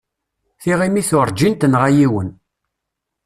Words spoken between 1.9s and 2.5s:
yiwen.